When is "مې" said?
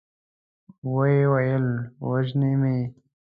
2.61-2.77